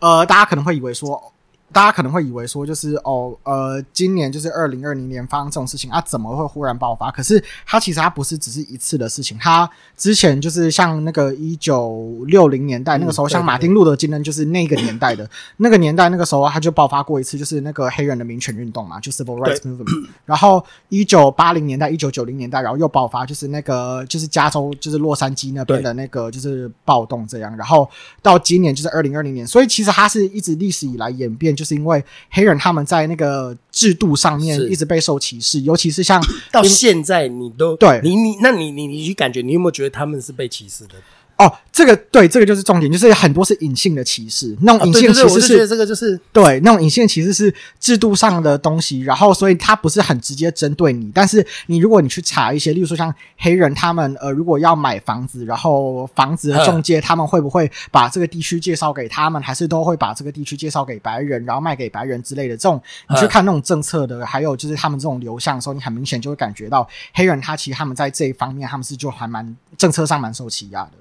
[0.00, 1.32] 呃，大家可能会以为说。
[1.72, 7.12] 大家可能会以为说，就是哦，呃，今年就是二零二零年发生这种事情啊，怎么会忽然爆发？
[7.12, 20.08] 可是它其实它不是只是一次的事情，它之前就是像那个一九六零年代那个时候，像马丁路德金恩就是那个年代的 那个年代，那个时候他就爆发过一次，就是那个黑人的民权运动嘛，就 Civil Rights Movement。
[20.24, 27.56] 然后一九八零年代、一九九零年代，然后又爆发，就是那个就是加州就是洛杉矶那边的那个就是暴动这样。
[27.56, 27.88] 然后
[28.20, 31.54] 到今年就是二零二零年，所以其实它是一直历史以来演变。
[31.60, 36.18] 就是因为黑人他们在那个制度上面一直备受歧视，尤其是像
[36.50, 40.94] 到现在你都对你你那你你你去感觉你有没有觉得他们是被歧视的？
[41.40, 70.92] 哦，这个对，这个就是重点，就是很多是隐性的歧视，那种隐性歧视是这个就是对，那种隐性歧视是制度上的东西，然后所以它不是很直接针对你，但是你如果你去查一些，例如说像黑人他们呃，如果要买房子，然后房子的中介他们会不会把这个地区介绍给他们，还是都会把这个地区介绍给白人，然后卖给白人之类的这种，你去看那种政策的，还有就是他们这种流向的时候，你很明显就会感觉到黑人他其实他们在这一方面他们是就还蛮政策上蛮受欺压的。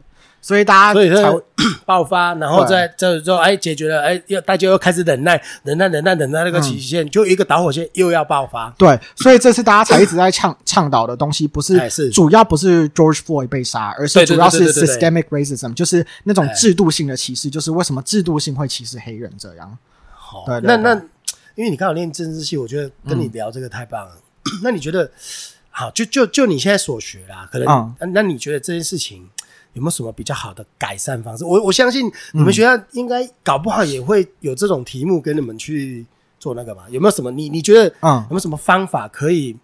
[0.41, 1.31] 所以大家所以才
[1.85, 8.73] 爆发，然后再这之后，哎，解决了，哎，又大家又开始忍耐，忍耐，忍耐，忍耐那个期限，就一个导火线又要爆发。
[8.77, 19.77] 对，所以这次大家才一直在倡倡导的东西，不是是主要不是 George Floyd 被杀，而是主要是 systemic racism，就是那种制度性的歧视，就是为什么制度性会歧视黑人这样。
[20.09, 20.93] 好，那那
[21.55, 24.11] 因为你刚好练政治系，我觉得跟你聊这个太棒了。
[24.63, 25.11] 那你觉得，
[25.69, 29.27] 好，就就就你现在所学啦，可能那你觉得这件事情？
[29.73, 31.45] 有没有什么比较好的改善方式？
[31.45, 36.05] 我我相信你们学校应该搞不好也会有这种题目跟你们去
[36.39, 36.85] 做那个吧？
[36.89, 39.55] 有没有什么你你觉得嗯有没有什么方法可以？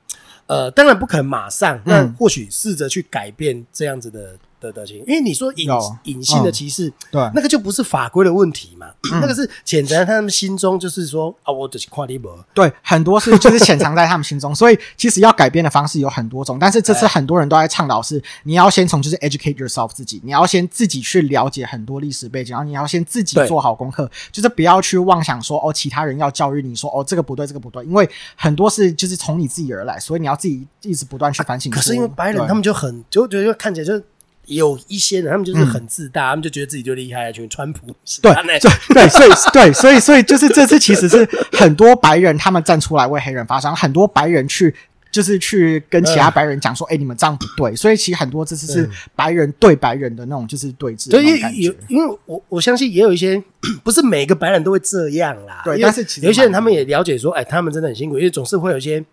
[0.47, 4.37] 呃，当然不可能马上，那或许试着去改变这样子的。
[4.65, 5.69] 的的情，因为你说隐
[6.03, 8.87] 隐性的歧视，对，那个就不是法规的问题嘛，
[9.21, 31.71] 那个是潜在他们心中，就是说啊，我的跨立博，对，很多是就是潜藏在他们心中， 所以其实要改变的方式有很多种，但是这次很多人都在倡导是，你要先从就是 educate yourself 自己，你要先自己去了解很多历史背景，然后你要先自己做好功课，就是不要去妄想说哦，其他人要教育你说哦，这个不对，这个不对，因为很多是就是从你自己而来，所以你要自己一直不断去反省。
[31.71, 34.01] 可是因为白人他们就很就觉得看起来就。
[34.47, 37.87] 有一些人，他们就是很自大，他们就觉得自己就厉害，就川普。
[38.21, 38.59] 对对
[38.93, 44.73] 对，所以 对，所以所以就是这次其实是很多白人他们站出来为黑人发声，很多白人去
[45.11, 51.09] 就是去跟其他白人讲说：“哎，你们这样不对。”所以其实很多这次是白人对白人的那种就是对峙。
[51.09, 53.41] 所以有因为我我相信也有一些
[53.83, 55.61] 不是每个白人都会这样啦。
[55.63, 59.03] 对，但是有一些人他们也了解说：“哎，他们真的很辛苦，因为总是会有一些。”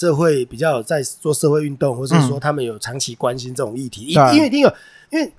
[0.00, 4.74] 社会比较在做社会运动，或者说他们有长期关心这种议题，因因为因为
[5.10, 5.30] 因为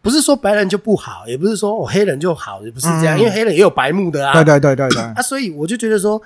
[0.00, 5.02] 不是说白人就不好，也不是说我黑人就好，也不是这样，因为黑人也有白目的啊，对对对对对。
[5.12, 6.18] 啊，所以我就觉得说，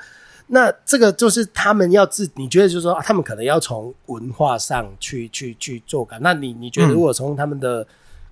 [0.46, 7.84] 那这个就是他们要自，你觉得就是说，他们可能要从文化上去去去做改，那你你觉得如果从他们的。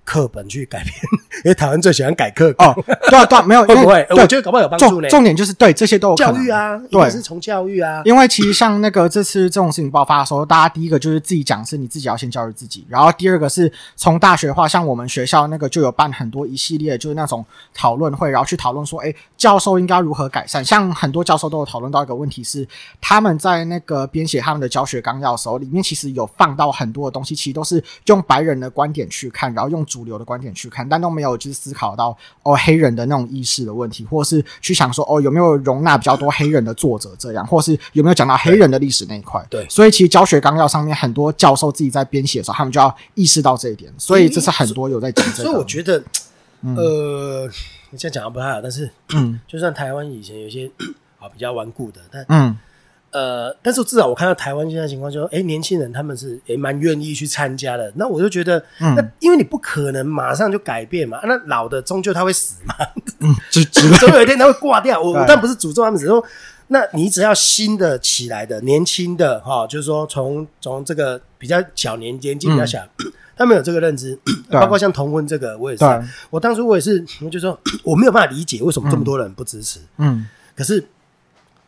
[0.05, 0.93] 课本去改编，
[1.45, 2.73] 因为台湾最喜欢改课哦。
[3.09, 4.05] 对对，没有 会不会？
[4.11, 5.07] 我觉得搞不好有帮助呢。
[5.09, 8.01] 重点就是对这些都有教育啊，对，是从教育啊。
[8.03, 12.85] 因为其实像那个这次这种事情爆发的时候，大家第一个就是自己讲，是你自己要先教育自己。
[12.89, 20.63] 然后第二个是从大学的话，像我们学校那个就有办很多一系列就是那种讨论会，然后去讨论说，哎，教授应该如何改善。
[20.65, 22.67] 像很多教授都有讨论到一个问题是，
[22.99, 29.85] 他们在那个编写他们的教学纲要的时候，里面其实有放到很多的东西，其实都是用白人的观点去看，然后用。
[29.93, 39.45] 主流的观点去看，但都没有就是思考到哦黑人的那种意识的问题，或者是去想说哦有没有容纳比较多黑人的作者这样，或是有没有讲到黑人的历史那一块？
[39.51, 43.93] 对，所以其实教学纲要上面很多教授自己在编写的时候，他们就要意识到这一点。
[43.99, 45.43] 所以这是很多有在讲这个。
[45.43, 46.03] 所以我觉得，
[46.61, 47.47] 呃，
[47.91, 50.71] 你这样讲的不太好，但是嗯，就算台湾以前有些
[51.19, 52.57] 啊比较顽固的，但嗯。
[53.13, 57.93] 呃，但是至少我看到台湾现在情况，就说，哎，年轻人他们是也蛮愿意去参加的。
[57.95, 62.73] 那我就觉得，那因为你不可能马上就改变嘛，那老的终究他会死嘛，
[63.19, 63.31] 嗯，
[63.99, 64.99] 总有一天他会挂掉。
[64.99, 66.25] 我但不是诅咒他们，只是说，
[66.69, 72.79] 那你只要新的起来的年轻的哈，就是说从从这个比较小年年纪比较小，
[73.37, 74.17] 他们有这个认知，
[74.49, 75.85] 包括像同婚这个，我也是，
[76.31, 80.83] 我当初我也是，我就说 我没有办法理解为什么这么多人不支持，嗯，可是。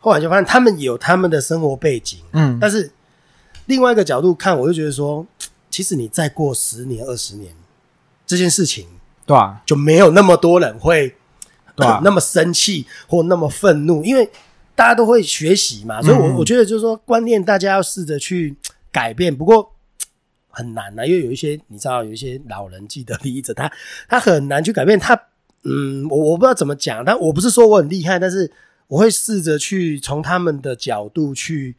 [0.06, 2.92] 后来就发现他们有他们的生活背景，嗯，但是
[3.66, 5.26] 另外一个角度看，我就觉得说，
[5.68, 7.52] 其实你再过十年、二十年，
[8.24, 8.86] 这件事情
[9.26, 11.16] 对啊，就没有那么多人会
[11.74, 14.30] 对啊那么生气或那么愤怒，因为
[14.76, 18.56] 大家都会学习嘛，所以我嗯我觉得就是说观念大家要试着去
[18.92, 19.72] 改变，不过。
[20.58, 23.70] 很难啊，因为有一些你知道，有一些老人记得利益者，他
[24.08, 24.98] 他很难去改变。
[24.98, 25.14] 他
[25.64, 28.50] 嗯，我我不知道怎么讲，但我不是说我很厉害，但是
[28.88, 31.74] 我会试着去从他们的角度去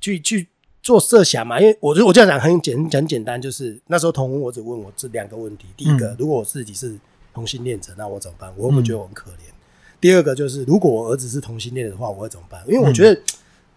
[0.00, 0.48] 去去
[0.82, 1.60] 做设想嘛。
[1.60, 6.98] 因为我就我这样讲很简很简单，就是那时候同婚我只问我这两个问题：第一个，嗯如果我自己是
[7.32, 8.52] 同性恋者，那我怎么办？
[8.56, 9.50] 我会不会觉得我很可怜？
[10.00, 12.62] 第二个就是，如果我儿子是同性恋的话，我会怎么办？
[12.66, 13.22] 因为我觉得、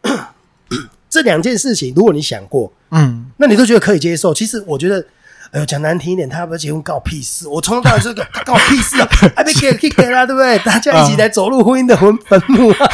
[1.09, 4.33] 这两件事情，如果你想过，嗯，那你都觉得可以接受。
[4.33, 5.05] 其实我觉得，
[5.53, 7.47] 哎呦，讲难听一点，他要不要结婚搞屁事？
[7.47, 10.57] 我从头到尾就是他告屁事啊， 还没给给给他，对不对？
[10.59, 12.89] 大家一起来走入婚姻的坟坟墓啊！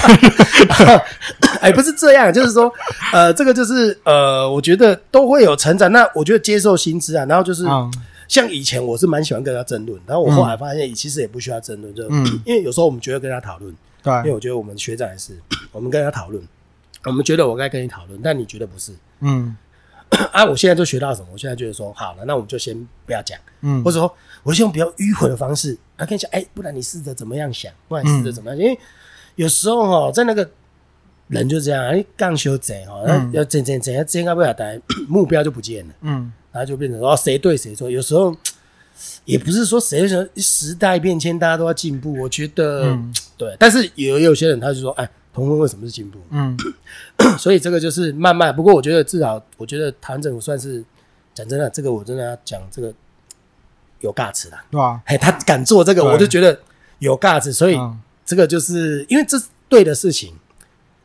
[1.62, 2.72] 哎，不是这样，就是说，
[3.14, 5.92] 呃，这个就是呃，我觉得都会有成长。
[5.92, 7.66] 那我觉得接受薪资啊，然后就是。
[7.66, 7.92] 嗯
[8.30, 15.36] 像以前我是蛮喜欢跟他争论，然后我后来发现其实也不需要争论，就、嗯 因为有时候我们觉得跟他讨论，对因为，我觉得我们学长也是，
[15.72, 16.40] 我们跟他讨论，
[17.06, 18.92] 我们觉得我该跟你讨论，但你觉得不是
[19.22, 19.56] 嗯
[20.32, 20.46] 啊？
[20.46, 21.28] 我现在就学到什么？
[21.32, 28.78] 我现在就是说，好了，那我们就先不要讲，嗯或者说，我就用比较迂回的方式来跟你讲，哎、不然你试着怎么样想，不然试着怎么样，因为
[29.36, 30.50] 有时候哈，在那个
[31.28, 35.94] 人就这样，哎，杠修贼哈，要整整整，要真要不了单，目标就不见了。
[36.02, 37.92] 嗯然后就变成说谁对谁错。
[37.92, 38.36] 有时候
[39.24, 42.12] 也不是说谁说时代变迁，大家都要进步。
[42.20, 45.08] 我觉得、嗯对，但是有有些人他就说，哎，
[45.40, 46.20] 同婚为什么是进步？
[46.32, 46.58] 嗯
[47.40, 48.56] 所以这个就是慢慢。
[48.56, 50.84] 不过我觉得至少，我觉得台湾政府算是
[51.34, 52.94] 讲真的，这个我真的要讲这个
[54.02, 54.64] 有价值啦。
[54.70, 56.60] 对啊，哎，他敢做这个，我就觉得
[57.00, 57.54] 有价值。
[57.54, 60.34] 所以嗯这个就是因为这是对的事情，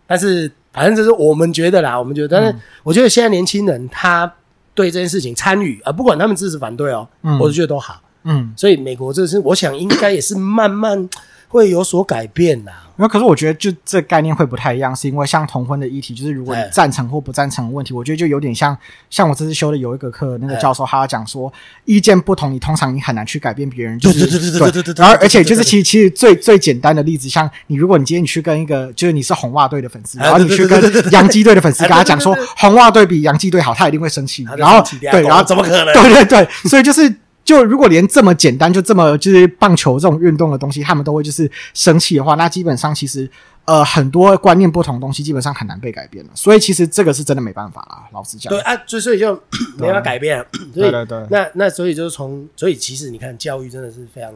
[0.06, 4.30] 但是反正就是我们觉得啦，我们觉得，但是我觉得现在年轻人他
[4.74, 8.02] 对这件事情参与啊，不管他们支持反对哦，嗯我就觉得都好。
[8.24, 11.08] 嗯，所以美国这是我想应该也是慢慢
[11.48, 12.83] 会有所改变啦。
[12.96, 18.76] 那可是我觉得就这概念会不太一样是因为像同婚的议题就是如果你赞成或不赞成的问题我觉得就有点像
[19.10, 21.52] 像我这次修的有一个课那个教授他讲说
[21.84, 34.44] 意见不同你通常你很难去改变别人就是对对对对对而而且就是其实其实最最简单的例子像你如果你今天你去跟一个就是你是红袜队的粉丝然后你去跟洋基队的粉丝跟他讲说红袜队比洋基队好他一定会生气。
[34.56, 35.92] 然后对然后怎么可能？
[35.92, 36.48] 对对对。
[36.68, 37.12] 所以就是
[37.44, 43.30] 就如果连这么简单，就这么就是棒球这种运动的东西，他们都会就是生气的话，那基本上其实
[43.66, 46.30] 呃很多观念不同的东西，基本上很难被改变了。
[46.34, 48.50] 所以其实这个是真的没办法啦，老实讲。
[48.50, 49.34] 对啊，所以所以就
[49.76, 54.32] 没办法改变对对对那那所以就是从，所以其实你看教育真的是非常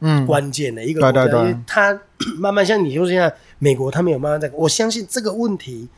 [0.00, 1.98] 嗯，关键的一个国家，对对对因为它
[2.36, 5.88] 慢慢像你说现在美国，他们有慢慢在，我相信这个问题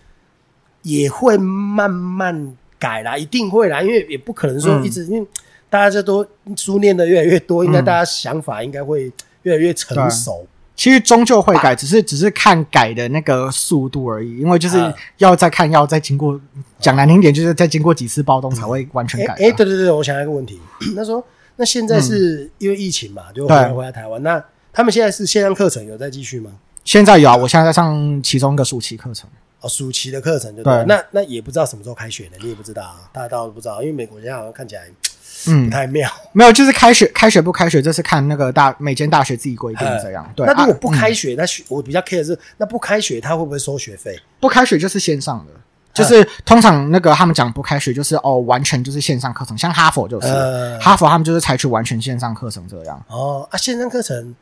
[0.82, 5.26] 也会慢慢改啦，一定会啦，因为也不可能说嗯一直，因为
[5.68, 6.26] 大家这都
[6.57, 10.46] 书念的越来越多，应该嗯大家想法应该会越来越成熟。
[10.76, 14.38] 其实终究会改，只是只是看改的那个速度而已。
[14.38, 16.38] 因为就是啊要再看，要再经过
[16.79, 19.37] 讲难听点，就是再经过几次暴动才会完全改啊。
[19.38, 20.61] 哎哎，对对对，我想到一个问题，
[20.94, 21.24] 那时候
[21.57, 26.50] 那现在是因为疫情嘛，就回来回来台湾，那他们现在是线上课程有在继续吗？
[26.85, 29.29] 现在有啊，我现在在上其中一个暑期课程。
[29.62, 34.83] 哦，暑期的课程就对那那也不知道什么时候开学的，你也不知道啊，大家都不知道，因为美国现在好像看起来
[35.48, 36.11] 嗯不，太妙。
[36.32, 40.30] 没有，就是开学开学不开学，这是看那个大每间大学自己规定这样。
[40.35, 44.18] 对，那如果啊不开学，那学我比较 care 的是，那不开学他会不会收学费？
[44.40, 45.52] 不开学就是线上的，
[45.94, 53.02] 就是通常那个他们讲不开学就是哦，完全就是线上课程，像哈佛就是，呃，哈佛他们就是采取完全线上课程这样。
[53.09, 54.35] 哦啊，线上课程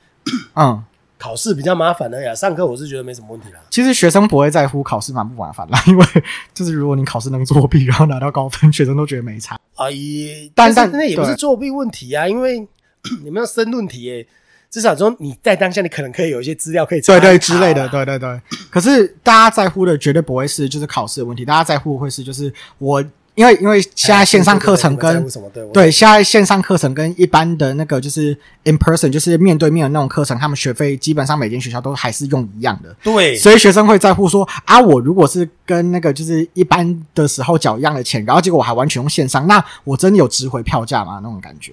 [0.55, 0.83] 嗯，
[1.25, 3.61] 考试比较麻烦的呀，上课我是觉得没什么问题啦。
[3.71, 6.07] 其实学生不会在乎考试麻不麻烦啦，因为
[6.53, 9.59] 就是如果你考试能作弊，然后拿到高分，学生都觉得没差。
[9.75, 12.69] 啊，也但但是那也不是作弊问题啊，因为
[13.25, 14.27] 你们要申论题耶，
[14.69, 18.39] 至少说你在当下你可能可以有一些资料可以对对之类的，对对对。
[18.69, 23.03] 可是大家在乎的绝对不会是就是考试的问题，大家在乎的会是就是我，
[23.35, 25.27] 因为因为现在线上课程跟？
[25.73, 32.95] 对现在线上课程跟一般的那个就是 in person，就是面对面的那种课程，他们学费基本上每间学校都还是用一样的。
[33.03, 41.21] 对所以学生会在乎说啊，我如果是跟那个就是一般的时候缴一样的钱，然后结果我还完全用线上，那我真的有值回票价吗？
[41.23, 41.73] 那种感觉。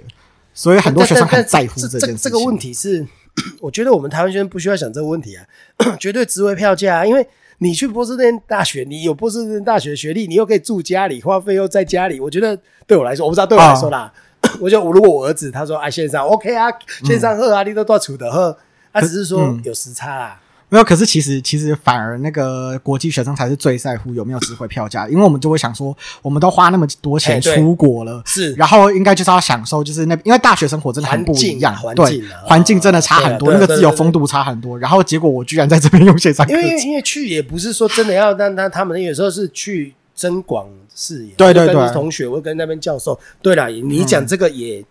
[0.53, 2.17] 所以很多学生很在乎这件事情。
[2.17, 3.05] 这个问题是，
[3.61, 5.45] 我觉得我们台湾学生不需要想这个问题啊，
[5.97, 7.25] 绝对值回票价、啊，因为
[7.63, 12.57] 你去波士顿大学，你有波士顿大学学历，你又可以住家里，花费又在家里，我觉得
[12.87, 14.11] 对我来说，我不知道对我来说啦，
[14.59, 16.67] 我觉得我如果我儿子他说啊线上 OK 啊，
[17.05, 18.57] 线上喝啊，你都多处的喝，
[18.91, 19.61] 他只是说嗯。
[19.63, 20.41] 有时差啦。
[20.71, 34.79] 没有，可是其实其实反而那个国际学生才是最在乎有没有值回票价，因为我们就会想说，我们都花那么多钱出国了，是，然后应该就是要享受，就是那因为大学生活真的很不一样，对，环境真的差很多，那个自由风度差很多。
[34.79, 40.65] 然后结果我居然在这边用线上，因为因为去也不是说真的要让他他们有时候是去增广
[40.95, 41.53] 视野，对。
[41.53, 44.81] 对对，同学，我跟那边教授，对了，你讲这个也。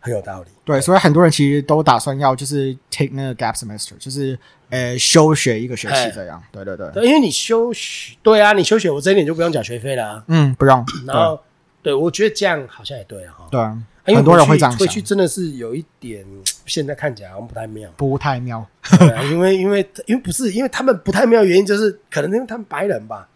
[0.00, 4.38] 很有道理，对，所以很多人其实都打算要就是 take 那个 gap semester，就是
[4.70, 10.84] 呃休学一个学期这样，对对对，因为你休学，对啊，你休学，我这一点就不用缴学费了，嗯，不用。
[11.06, 11.40] 然后，
[11.82, 16.24] 对我觉得这样好像也对哈，对啊，很多人会这样回去真的是有一点，
[16.64, 18.64] 现在看起来好像不太妙，不太妙，
[19.30, 23.28] 因为因为因为不是因为他们不太妙，原因就是可能因为他们白人吧，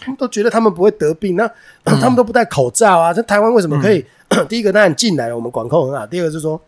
[0.00, 1.48] 他们都觉得他们不会得病，那
[1.84, 4.04] 他们都不戴口罩啊，在台湾为什么可以？
[4.44, 6.06] 第一个当然进来了，我们管控很好。
[6.06, 6.60] 第二个就是说，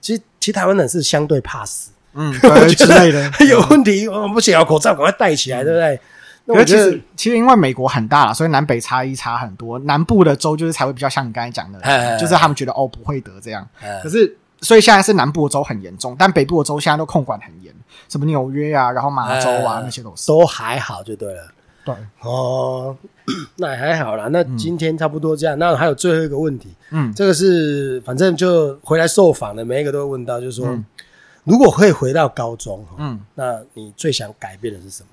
[0.00, 2.32] 其实其实台湾人是相对怕死，嗯，
[2.76, 6.00] 之类的 有问题，我们不想要口罩，赶快戴起来，对不对？
[6.46, 9.78] 那其实其实因为美国很大了，所以南北差异差很多。
[9.80, 13.64] 南部的州就是才会比较像你刚才讲的，就是他们觉得哦不会得这样。
[14.02, 17.72] 可是所以现在是南部的州很严重，但北部的州现在都控管很严，
[18.08, 21.42] 什么纽约啊，然后马州啊那些都是都还好就对了。
[21.94, 22.96] 对哦，
[23.56, 24.28] 那还好啦。
[24.30, 25.58] 那今天差不多这样。
[25.58, 30.78] 那还有最后一个问题，嗯，这个是反正就回来受访的每一个都会问到，就是说，
[31.44, 35.08] 如果可以回到高中，嗯，那你最想改变的是什么？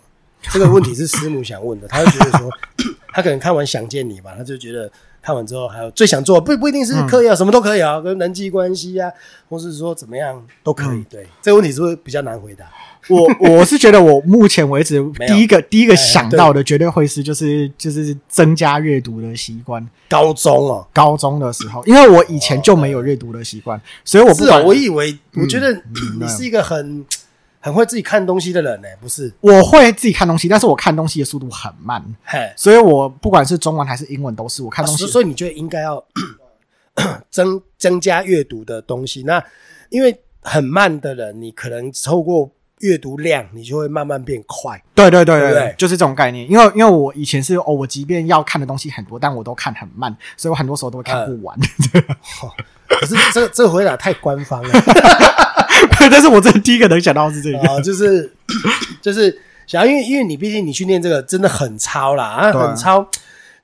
[0.52, 2.50] 这个问题是师母想问的，他就觉得说，
[3.12, 4.90] 他可能看完《想见你》吧，他就觉得
[5.22, 9.12] 看完之后还有最想做，不不一定是课业，什么都可以啊，跟人际关系啊，
[9.50, 11.04] 或是说怎么样都可以。
[11.10, 12.66] 对，这个问题是不是比较难回答？
[13.10, 19.86] 我我是觉得，我目前为止第一个第一个想到的绝对会是就是就是增加阅读的习惯。
[20.10, 25.74] 高中哦，高中的时候，因为我以前就没有阅读的习惯，所以我不是我以为我觉得
[26.20, 27.06] 你是一个很
[27.60, 29.34] 很会自己看东西的人呢，不是？
[29.42, 36.04] 我会自己看东西，但是我看东西的速度很慢，嘿，所以我不管是中文还是英文都是我看东西，所以你觉得应该要
[37.30, 39.24] 增增加阅读的东西？
[39.24, 39.44] 那
[39.90, 42.52] 因为很慢的人，你可能透过。
[42.80, 46.50] 阅读量你就会慢慢变快，对对对对对，就是这种概念。
[46.50, 51.58] 因为因为我以前是哦，我即便要看的东西很多，但我都看很慢，所以我很多时候都会看不完。
[52.88, 54.70] 可是这这回答太官方了，
[56.00, 58.32] 但是我这第一个能想到是这个，就是
[59.02, 63.08] 就是想要，因为因为你毕竟你去念这个真的很超啦，啊，很超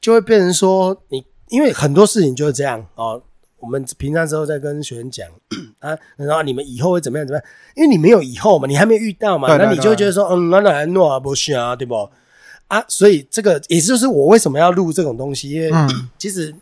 [0.02, 3.22] 就会变成说你，因为很多事情就是这样哦。
[3.64, 5.26] 我们平常时候在跟学生讲
[5.80, 7.46] 啊，然后你们以后会怎么样怎么样？
[7.76, 11.96] 因为你没有以后嘛，你还没有遇到嘛，那你就觉得说，嗯，那那诺啊不行啊，对不？
[12.68, 15.72] 啊，所以这个也就是我为什么要录这种东西，因为
[16.20, 16.54] 其实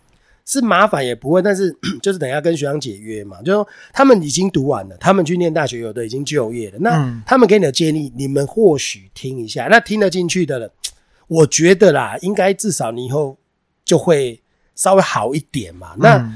[0.46, 10.72] 是麻烦也不会，但是 就是等下跟学长解约嘛，就说他们已经读完了，他们去念大学，有的已经就业了，那他们给你的建议，你们或许听一下，那听得进去的了，
[11.28, 13.38] 我觉得啦，应该至少你以后
[13.84, 14.42] 就会
[14.76, 16.32] 稍微好一点嘛，那。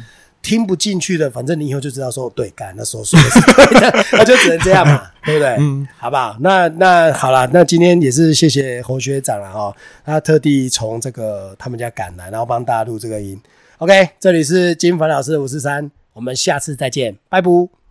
[0.45, 5.55] 听不进去的，反正你以后就知道说对，干那说说的是对的， 那就只能这样嘛，对不对？
[5.57, 6.37] 嗯，好不好？
[6.39, 9.75] 那那好了，那今天也是谢谢侯学长了哈，
[10.05, 13.41] 他特地从这个他们家赶来，然后帮大家录这个音。
[13.79, 17.84] OK，这里是金凡老师的五四三，我们下次再见，拜拜。